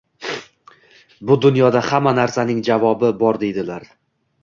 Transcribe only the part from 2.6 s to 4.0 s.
javobi bor deydilar.